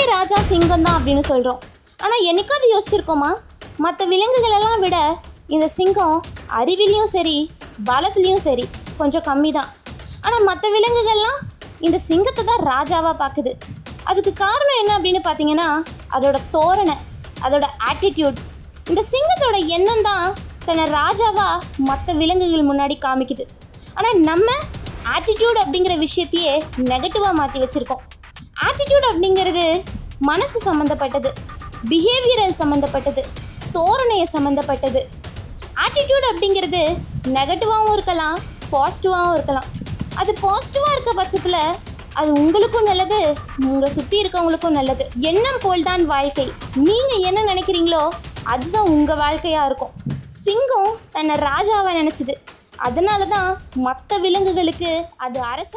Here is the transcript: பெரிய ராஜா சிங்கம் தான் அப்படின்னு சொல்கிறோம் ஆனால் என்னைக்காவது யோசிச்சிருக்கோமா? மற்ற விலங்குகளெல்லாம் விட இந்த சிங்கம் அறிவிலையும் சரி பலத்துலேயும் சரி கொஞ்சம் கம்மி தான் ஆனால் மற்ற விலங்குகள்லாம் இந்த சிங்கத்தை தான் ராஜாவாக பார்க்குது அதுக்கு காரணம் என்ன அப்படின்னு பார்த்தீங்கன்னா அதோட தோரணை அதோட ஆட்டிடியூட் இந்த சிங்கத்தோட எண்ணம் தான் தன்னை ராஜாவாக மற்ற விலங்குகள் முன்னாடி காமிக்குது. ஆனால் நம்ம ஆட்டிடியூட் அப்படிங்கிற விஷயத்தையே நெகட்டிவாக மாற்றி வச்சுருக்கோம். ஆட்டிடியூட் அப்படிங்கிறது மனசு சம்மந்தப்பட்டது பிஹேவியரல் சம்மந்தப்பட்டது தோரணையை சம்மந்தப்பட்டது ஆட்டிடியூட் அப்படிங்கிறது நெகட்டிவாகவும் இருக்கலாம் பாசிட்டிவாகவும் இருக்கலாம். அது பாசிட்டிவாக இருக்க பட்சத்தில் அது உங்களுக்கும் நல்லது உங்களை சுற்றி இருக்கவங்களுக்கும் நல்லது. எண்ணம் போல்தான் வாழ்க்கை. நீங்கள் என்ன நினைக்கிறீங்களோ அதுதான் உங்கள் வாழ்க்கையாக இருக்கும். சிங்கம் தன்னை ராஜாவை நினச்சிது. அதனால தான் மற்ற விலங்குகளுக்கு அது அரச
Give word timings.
பெரிய 0.00 0.12
ராஜா 0.18 0.36
சிங்கம் 0.50 0.84
தான் 0.84 0.94
அப்படின்னு 0.98 1.22
சொல்கிறோம் 1.28 1.58
ஆனால் 1.98 2.22
என்னைக்காவது 2.28 2.66
யோசிச்சிருக்கோமா? 2.72 3.28
மற்ற 3.84 4.04
விலங்குகளெல்லாம் 4.12 4.82
விட 4.84 4.96
இந்த 5.54 5.66
சிங்கம் 5.74 6.14
அறிவிலையும் 6.58 7.10
சரி 7.14 7.34
பலத்துலேயும் 7.88 8.42
சரி 8.46 8.64
கொஞ்சம் 9.00 9.24
கம்மி 9.26 9.50
தான் 9.56 9.68
ஆனால் 10.24 10.46
மற்ற 10.48 10.64
விலங்குகள்லாம் 10.76 11.40
இந்த 11.86 11.98
சிங்கத்தை 12.06 12.44
தான் 12.50 12.62
ராஜாவாக 12.70 13.14
பார்க்குது 13.22 13.52
அதுக்கு 14.10 14.32
காரணம் 14.44 14.78
என்ன 14.82 14.94
அப்படின்னு 14.98 15.20
பார்த்தீங்கன்னா 15.26 15.68
அதோட 16.18 16.40
தோரணை 16.54 16.96
அதோட 17.46 17.66
ஆட்டிடியூட் 17.90 18.40
இந்த 18.92 19.04
சிங்கத்தோட 19.12 19.58
எண்ணம் 19.78 20.06
தான் 20.10 20.26
தன்னை 20.68 20.86
ராஜாவாக 20.98 21.58
மற்ற 21.90 22.14
விலங்குகள் 22.22 22.68
முன்னாடி 22.70 22.96
காமிக்குது. 23.06 23.46
ஆனால் 23.98 24.18
நம்ம 24.30 24.48
ஆட்டிடியூட் 25.16 25.60
அப்படிங்கிற 25.64 25.96
விஷயத்தையே 26.06 26.54
நெகட்டிவாக 26.90 27.38
மாற்றி 27.42 27.60
வச்சுருக்கோம். 27.64 28.02
ஆட்டிடியூட் 28.66 29.08
அப்படிங்கிறது 29.10 29.64
மனசு 30.30 30.58
சம்மந்தப்பட்டது 30.68 31.30
பிஹேவியரல் 31.90 32.58
சம்மந்தப்பட்டது 32.62 33.22
தோரணையை 33.76 34.26
சம்மந்தப்பட்டது 34.36 35.00
ஆட்டிடியூட் 35.84 36.26
அப்படிங்கிறது 36.30 36.82
நெகட்டிவாகவும் 37.36 37.94
இருக்கலாம் 37.96 38.38
பாசிட்டிவாகவும் 38.72 39.36
இருக்கலாம். 39.36 39.68
அது 40.20 40.30
பாசிட்டிவாக 40.44 40.94
இருக்க 40.94 41.12
பட்சத்தில் 41.20 41.62
அது 42.20 42.30
உங்களுக்கும் 42.42 42.88
நல்லது 42.90 43.18
உங்களை 43.66 43.88
சுற்றி 43.96 44.16
இருக்கவங்களுக்கும் 44.22 44.76
நல்லது. 44.78 45.04
எண்ணம் 45.30 45.60
போல்தான் 45.64 46.04
வாழ்க்கை. 46.14 46.46
நீங்கள் 46.86 47.24
என்ன 47.28 47.40
நினைக்கிறீங்களோ 47.52 48.02
அதுதான் 48.52 48.90
உங்கள் 48.94 49.20
வாழ்க்கையாக 49.24 49.68
இருக்கும். 49.70 49.94
சிங்கம் 50.44 50.92
தன்னை 51.14 51.34
ராஜாவை 51.48 51.92
நினச்சிது. 52.00 52.34
அதனால 52.88 53.22
தான் 53.34 53.50
மற்ற 53.86 54.18
விலங்குகளுக்கு 54.24 54.90
அது 55.24 55.38
அரச 55.52 55.68